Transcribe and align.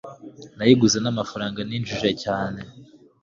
nayiguze 0.57 0.97
namafaranga 1.01 1.59
ninjije 1.67 2.09
cyane 2.23 2.59